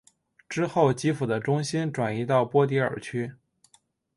[0.49, 3.33] 之后基辅的中心转移到波迪尔区。